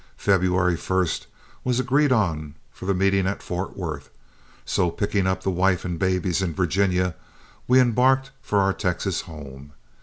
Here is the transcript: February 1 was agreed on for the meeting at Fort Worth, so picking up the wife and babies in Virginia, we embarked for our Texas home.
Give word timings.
February 0.17 0.75
1 0.77 1.07
was 1.63 1.79
agreed 1.79 2.11
on 2.11 2.55
for 2.71 2.87
the 2.87 2.93
meeting 2.95 3.27
at 3.27 3.43
Fort 3.43 3.77
Worth, 3.77 4.09
so 4.65 4.89
picking 4.89 5.27
up 5.27 5.43
the 5.43 5.51
wife 5.51 5.85
and 5.85 5.99
babies 5.99 6.41
in 6.41 6.55
Virginia, 6.55 7.13
we 7.67 7.79
embarked 7.79 8.31
for 8.41 8.57
our 8.61 8.73
Texas 8.73 9.21
home. 9.21 9.73